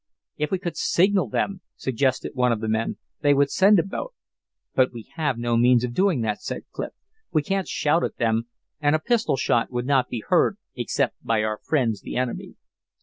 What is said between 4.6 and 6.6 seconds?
"But we have no means of doing that,"